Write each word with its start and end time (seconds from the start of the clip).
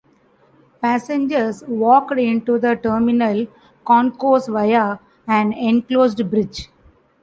Passengers 0.81 1.63
walked 1.67 2.17
into 2.17 2.57
the 2.57 2.73
terminal 2.73 3.45
concourse 3.85 4.47
via 4.47 4.97
an 5.27 5.53
enclosed 5.53 6.27
bridge. 6.27 6.69